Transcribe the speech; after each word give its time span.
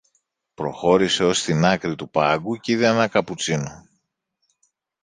Προχώρησε 0.53 1.23
ως 1.23 1.43
την 1.43 1.65
άκρη 1.65 1.95
του 1.95 2.09
πάγκου 2.09 2.55
και 2.55 2.71
είδε 2.71 2.85
έναν 2.87 3.09
καπουτσίνο 3.09 3.87